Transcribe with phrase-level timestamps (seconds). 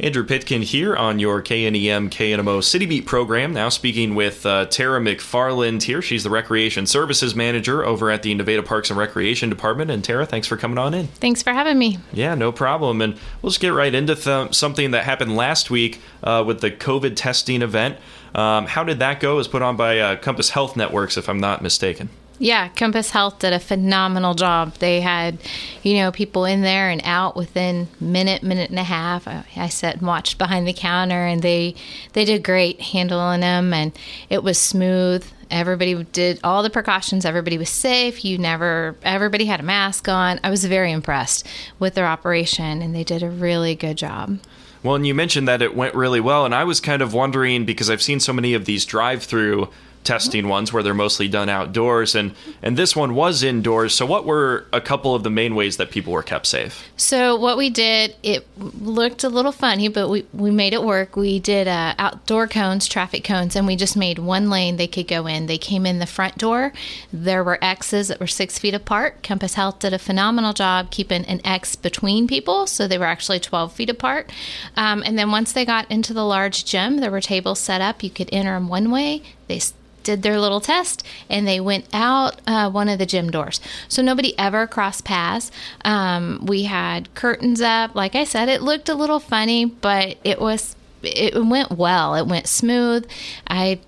[0.00, 3.52] Andrew Pitkin here on your KNEM KNMO City Beat program.
[3.52, 6.02] Now speaking with uh, Tara McFarland here.
[6.02, 9.90] She's the Recreation Services Manager over at the Nevada Parks and Recreation Department.
[9.90, 11.06] And Tara, thanks for coming on in.
[11.06, 11.98] Thanks for having me.
[12.12, 13.00] Yeah, no problem.
[13.00, 16.70] And we'll just get right into th- something that happened last week uh, with the
[16.70, 17.98] COVID testing event.
[18.34, 19.34] Um, how did that go?
[19.34, 22.10] It was put on by uh, Compass Health Networks, if I'm not mistaken.
[22.38, 24.74] Yeah, Compass Health did a phenomenal job.
[24.74, 25.38] They had,
[25.82, 29.28] you know, people in there and out within minute, minute and a half.
[29.28, 31.76] I, I sat and watched behind the counter, and they
[32.12, 33.96] they did great handling them, and
[34.28, 35.24] it was smooth.
[35.50, 37.24] Everybody did all the precautions.
[37.24, 38.24] Everybody was safe.
[38.24, 40.40] You never, everybody had a mask on.
[40.42, 41.46] I was very impressed
[41.78, 44.40] with their operation, and they did a really good job.
[44.82, 47.64] Well, and you mentioned that it went really well, and I was kind of wondering
[47.64, 49.68] because I've seen so many of these drive-through
[50.04, 52.32] testing ones where they're mostly done outdoors and
[52.62, 53.94] and this one was indoors.
[53.94, 56.84] So what were a couple of the main ways that people were kept safe?
[56.96, 61.16] So what we did it looked a little funny but we we made it work.
[61.16, 65.08] We did uh, outdoor cones traffic cones and we just made one lane they could
[65.08, 65.46] go in.
[65.46, 66.72] They came in the front door.
[67.12, 69.22] There were x's that were six feet apart.
[69.22, 73.40] Compass health did a phenomenal job keeping an x between people so they were actually
[73.40, 74.30] 12 feet apart.
[74.76, 78.02] Um, and then once they got into the large gym there were tables set up.
[78.02, 79.22] You could enter them one way.
[79.48, 79.60] They
[80.04, 83.60] did their little test and they went out uh, one of the gym doors.
[83.88, 85.50] So nobody ever crossed paths.
[85.84, 87.94] Um, we had curtains up.
[87.94, 92.14] Like I said, it looked a little funny, but it was it went well.
[92.14, 93.06] It went smooth.
[93.46, 93.80] I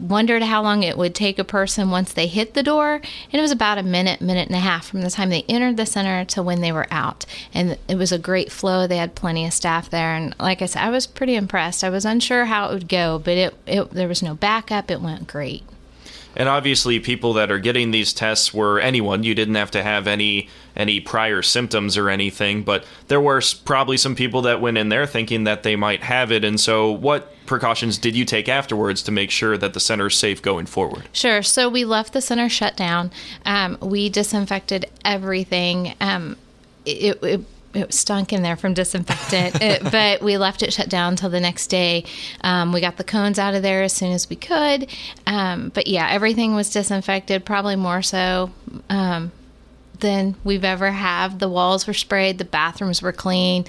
[0.00, 3.40] wondered how long it would take a person once they hit the door and it
[3.40, 6.24] was about a minute minute and a half from the time they entered the center
[6.24, 7.26] to when they were out.
[7.52, 8.86] And it was a great flow.
[8.86, 10.14] They had plenty of staff there.
[10.14, 11.84] And like i said i was pretty impressed.
[11.84, 14.90] I was unsure how it would go but it, it there was no backup.
[14.90, 15.62] It went great
[16.36, 19.22] and obviously people that are getting these tests were anyone.
[19.22, 23.96] You didn't have to have any any prior symptoms or anything but there were probably
[23.96, 26.44] some people that went in there thinking that they might have it.
[26.44, 30.14] And so what precautions did you take afterwards to make sure that the center is
[30.14, 31.08] safe going forward?
[31.12, 31.42] Sure.
[31.42, 33.10] So we left the center shut down.
[33.46, 35.94] Um, we disinfected everything.
[36.00, 36.36] Um,
[36.84, 37.40] it, it
[37.74, 41.40] it stunk in there from disinfectant, it, but we left it shut down until the
[41.40, 42.04] next day.
[42.42, 44.88] Um, we got the cones out of there as soon as we could.
[45.26, 48.50] Um, but yeah, everything was disinfected, probably more so
[48.88, 49.32] um,
[50.00, 51.38] than we've ever have.
[51.38, 53.64] The walls were sprayed, the bathrooms were clean.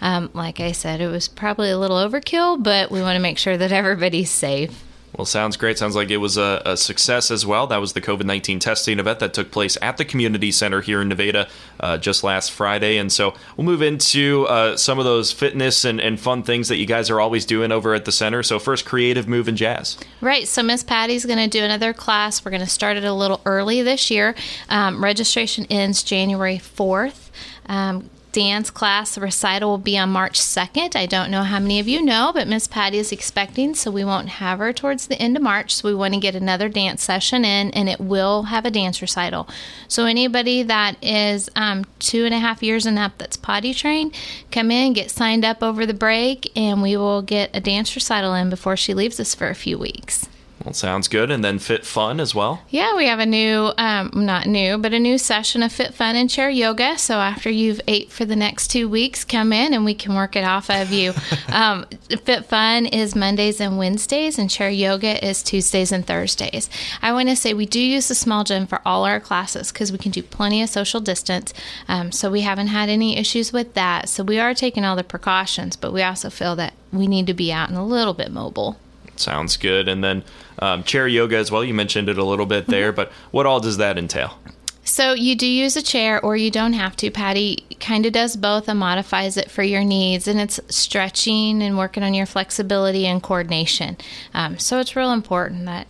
[0.00, 3.38] Um, like I said, it was probably a little overkill, but we want to make
[3.38, 4.84] sure that everybody's safe.
[5.16, 5.78] Well, sounds great.
[5.78, 7.68] Sounds like it was a, a success as well.
[7.68, 11.02] That was the COVID 19 testing event that took place at the community center here
[11.02, 11.48] in Nevada
[11.78, 12.96] uh, just last Friday.
[12.96, 16.76] And so we'll move into uh, some of those fitness and, and fun things that
[16.76, 18.42] you guys are always doing over at the center.
[18.42, 19.96] So, first, creative move and jazz.
[20.20, 20.48] Right.
[20.48, 22.44] So, Miss Patty's going to do another class.
[22.44, 24.34] We're going to start it a little early this year.
[24.68, 27.30] Um, registration ends January 4th.
[27.66, 30.96] Um, dance class recital will be on March 2nd.
[30.96, 34.04] I don't know how many of you know, but Miss Patty is expecting, so we
[34.04, 35.76] won't have her towards the end of March.
[35.76, 39.00] So we want to get another dance session in, and it will have a dance
[39.00, 39.48] recital.
[39.86, 44.12] So anybody that is um, two and a half years and up that's potty trained,
[44.50, 48.34] come in, get signed up over the break, and we will get a dance recital
[48.34, 50.28] in before she leaves us for a few weeks.
[50.62, 51.30] Well, sounds good.
[51.30, 52.62] And then Fit Fun as well.
[52.70, 56.16] Yeah, we have a new, um, not new, but a new session of Fit Fun
[56.16, 56.96] and Chair Yoga.
[56.96, 60.36] So after you've ate for the next two weeks, come in and we can work
[60.36, 61.12] it off of you.
[61.48, 61.84] um,
[62.22, 66.70] Fit Fun is Mondays and Wednesdays, and Chair Yoga is Tuesdays and Thursdays.
[67.02, 69.90] I want to say we do use the small gym for all our classes because
[69.90, 71.52] we can do plenty of social distance.
[71.88, 74.08] Um, so we haven't had any issues with that.
[74.08, 77.34] So we are taking all the precautions, but we also feel that we need to
[77.34, 78.78] be out and a little bit mobile.
[79.16, 79.88] Sounds good.
[79.88, 80.24] And then
[80.58, 81.64] um, chair yoga as well.
[81.64, 82.96] You mentioned it a little bit there, mm-hmm.
[82.96, 84.38] but what all does that entail?
[84.84, 87.10] So you do use a chair or you don't have to.
[87.10, 91.78] Patty kind of does both and modifies it for your needs, and it's stretching and
[91.78, 93.96] working on your flexibility and coordination.
[94.34, 95.86] Um, so it's real important that,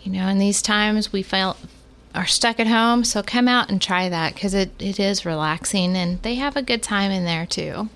[0.00, 1.56] you know, in these times we feel
[2.14, 5.94] are stuck at home, so come out and try that because it, it is relaxing
[5.94, 7.90] and they have a good time in there too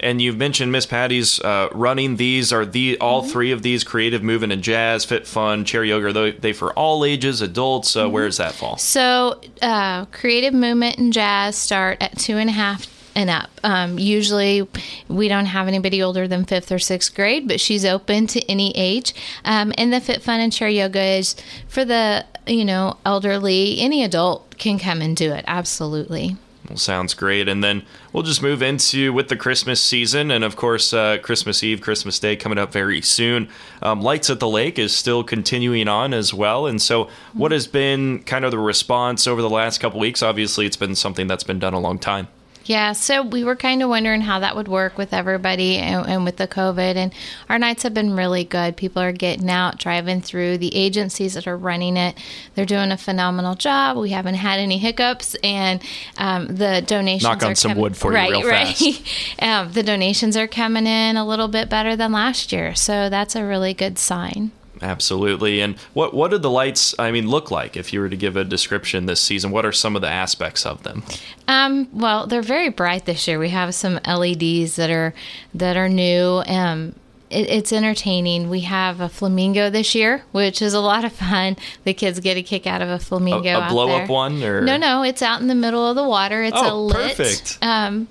[0.00, 2.52] and you've mentioned Miss Patty's uh, running these.
[2.52, 3.30] Are the all mm-hmm.
[3.30, 6.06] three of these creative movement and jazz, fit fun, chair yoga?
[6.06, 7.94] Are they, they for all ages, adults?
[7.96, 8.12] Uh, mm-hmm.
[8.12, 8.76] Where does that fall?
[8.78, 13.50] So, uh, creative movement and jazz start at two and a half and up.
[13.64, 14.66] Um, usually,
[15.08, 18.70] we don't have anybody older than fifth or sixth grade, but she's open to any
[18.76, 19.12] age.
[19.44, 21.34] Um, and the Fit Fun and Chair Yoga is
[21.66, 23.80] for the you know elderly.
[23.80, 25.44] Any adult can come and do it.
[25.48, 26.36] Absolutely.
[26.68, 27.48] Well, sounds great.
[27.48, 27.82] And then
[28.12, 32.18] we'll just move into with the Christmas season, and of course, uh, Christmas Eve, Christmas
[32.18, 33.48] Day coming up very soon.
[33.80, 36.66] Um, Lights at the Lake is still continuing on as well.
[36.66, 40.22] And so, what has been kind of the response over the last couple weeks?
[40.22, 42.28] Obviously, it's been something that's been done a long time.
[42.68, 46.24] Yeah, so we were kind of wondering how that would work with everybody and, and,
[46.26, 46.96] with the COVID.
[46.96, 47.14] And
[47.48, 48.76] our nights have been really good.
[48.76, 50.58] People are getting out, driving through.
[50.58, 52.18] The agencies that are running it,
[52.54, 53.96] they're doing a phenomenal job.
[53.96, 55.82] We haven't had any hiccups, and
[56.18, 57.22] um, the donations.
[57.22, 58.76] Knock on some com- wood for right, you, real right.
[58.76, 59.02] fast.
[59.42, 63.34] um, the donations are coming in a little bit better than last year, so that's
[63.34, 64.52] a really good sign.
[64.82, 65.60] Absolutely.
[65.60, 68.36] And what what did the lights I mean look like if you were to give
[68.36, 69.50] a description this season?
[69.50, 71.02] What are some of the aspects of them?
[71.46, 73.38] Um, well, they're very bright this year.
[73.38, 75.14] We have some LEDs that are
[75.54, 76.42] that are new.
[76.46, 76.94] Um,
[77.30, 78.48] it, it's entertaining.
[78.48, 81.56] We have a flamingo this year, which is a lot of fun.
[81.84, 83.58] The kids get a kick out of a flamingo.
[83.60, 86.08] A, a blow up one or No, no, it's out in the middle of the
[86.08, 86.42] water.
[86.42, 87.16] It's a Oh, lit.
[87.16, 87.58] perfect.
[87.60, 88.08] Um,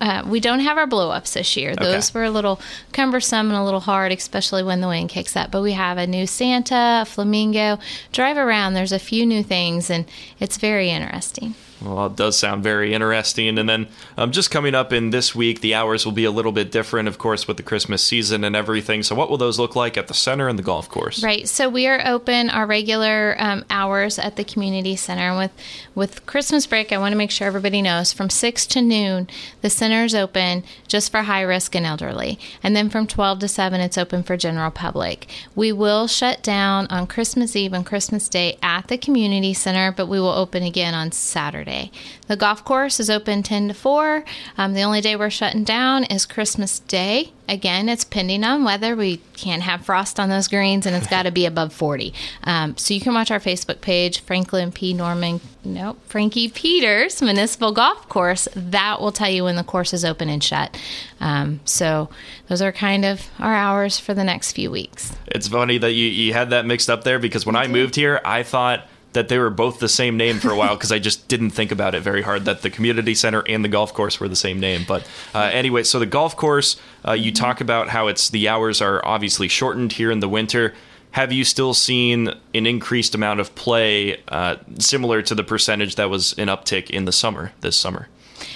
[0.00, 1.74] uh, we don't have our blow ups this year.
[1.74, 2.60] Those were a little
[2.92, 5.50] cumbersome and a little hard, especially when the wind kicks up.
[5.50, 7.78] But we have a new Santa, a flamingo.
[8.12, 8.74] Drive around.
[8.74, 10.06] There's a few new things, and
[10.38, 11.54] it's very interesting.
[11.82, 13.58] Well, it does sound very interesting.
[13.58, 16.52] And then um, just coming up in this week, the hours will be a little
[16.52, 19.02] bit different, of course, with the Christmas season and everything.
[19.02, 21.22] So, what will those look like at the center and the golf course?
[21.22, 21.48] Right.
[21.48, 25.36] So we are open our regular um, hours at the community center.
[25.36, 25.52] With
[25.94, 29.28] with Christmas break, I want to make sure everybody knows from six to noon,
[29.62, 33.48] the center is open just for high risk and elderly, and then from twelve to
[33.48, 35.26] seven, it's open for general public.
[35.54, 40.06] We will shut down on Christmas Eve and Christmas Day at the community center, but
[40.06, 41.69] we will open again on Saturday.
[42.26, 44.24] The golf course is open ten to four.
[44.56, 47.32] Um, the only day we're shutting down is Christmas Day.
[47.48, 48.94] Again, it's pending on weather.
[48.94, 52.14] We can't have frost on those greens, and it's got to be above 40.
[52.44, 54.94] Um, so you can watch our Facebook page, Franklin P.
[54.94, 58.46] Norman, nope, Frankie Peters Municipal Golf Course.
[58.54, 60.78] That will tell you when the course is open and shut.
[61.18, 62.08] Um, so
[62.46, 65.16] those are kind of our hours for the next few weeks.
[65.26, 68.20] It's funny that you, you had that mixed up there because when I moved here,
[68.24, 71.26] I thought that they were both the same name for a while because I just
[71.28, 74.28] didn't think about it very hard that the community center and the golf course were
[74.28, 74.84] the same name.
[74.86, 76.76] But uh, anyway, so the golf course,
[77.06, 80.74] uh, you talk about how it's the hours are obviously shortened here in the winter.
[81.12, 86.08] Have you still seen an increased amount of play uh, similar to the percentage that
[86.08, 88.08] was an uptick in the summer this summer?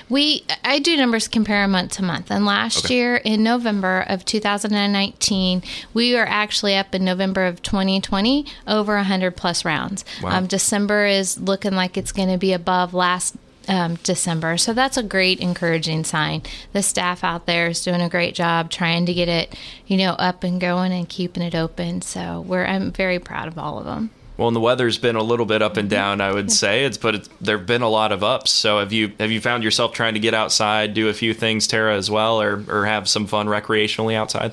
[0.09, 2.95] We I do numbers compare month to month, and last Okay.
[2.95, 5.63] year in November of 2019,
[5.95, 10.05] we were actually up in November of 2020 over 100 plus rounds.
[10.23, 10.37] Wow.
[10.39, 13.37] Um, December is looking like it's going to be above last.
[13.67, 14.59] Um, December.
[14.59, 16.43] So that's a great encouraging sign.
[16.75, 19.55] The staff out there is doing a great job trying to get it,
[19.87, 22.03] you know, up and going and keeping it open.
[22.03, 24.11] So we're I'm very proud of all of them.
[24.37, 25.97] Well, and the weather's been a little bit up and mm-hmm.
[25.97, 26.85] down, I would say.
[26.85, 28.51] It's but it's, there've been a lot of ups.
[28.51, 31.67] So have you have you found yourself trying to get outside, do a few things,
[31.67, 34.53] Tara, as well, or or have some fun recreationally outside?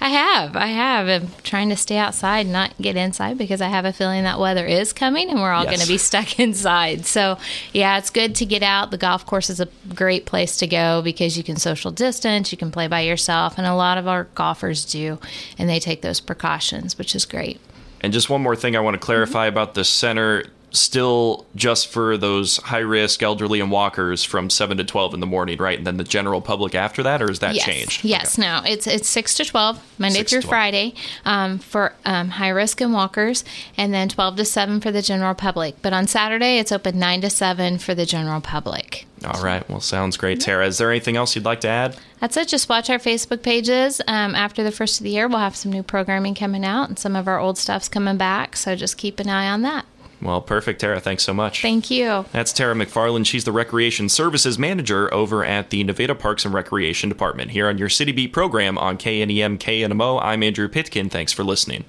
[0.00, 0.54] I have.
[0.54, 1.08] I have.
[1.08, 4.66] I'm trying to stay outside, not get inside because I have a feeling that weather
[4.66, 5.70] is coming and we're all Yes.
[5.70, 7.06] going to be stuck inside.
[7.06, 7.38] So,
[7.72, 8.90] yeah, it's good to get out.
[8.90, 12.58] The golf course is a great place to go because you can social distance, you
[12.58, 15.18] can play by yourself, and a lot of our golfers do,
[15.58, 17.60] and they take those precautions, which is great.
[18.02, 20.44] And just one more thing I want to clarify about the center.
[20.74, 25.26] Still, just for those high risk elderly and walkers from seven to twelve in the
[25.26, 25.76] morning, right?
[25.76, 27.64] And then the general public after that, or is that yes.
[27.66, 28.04] changed?
[28.04, 30.50] Yes, no, it's it's six to twelve Monday 6 through 12.
[30.50, 30.94] Friday
[31.26, 33.44] um, for um, high risk and walkers,
[33.76, 35.82] and then twelve to seven for the general public.
[35.82, 39.06] But on Saturday, it's open nine to seven for the general public.
[39.24, 39.68] All right.
[39.68, 40.66] Well, sounds great, Tara.
[40.66, 41.96] Is there anything else you'd like to add?
[42.20, 42.48] That's it.
[42.48, 44.00] Just watch our Facebook pages.
[44.06, 46.98] Um, after the first of the year, we'll have some new programming coming out, and
[46.98, 48.56] some of our old stuff's coming back.
[48.56, 49.86] So just keep an eye on that.
[50.22, 51.00] Well, perfect, Tara.
[51.00, 51.62] Thanks so much.
[51.62, 52.24] Thank you.
[52.30, 53.26] That's Tara McFarland.
[53.26, 57.76] She's the Recreation Services Manager over at the Nevada Parks and Recreation Department here on
[57.76, 60.20] your City Beat program on KNEM KNMO.
[60.22, 61.10] I'm Andrew Pitkin.
[61.10, 61.80] Thanks for listening.